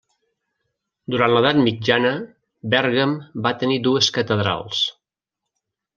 Durant 1.15 1.35
l'edat 1.35 1.59
mitjana, 1.67 2.15
Bèrgam 2.75 3.15
va 3.49 3.55
tenir 3.65 3.81
dues 3.89 4.11
catedrals: 4.17 4.85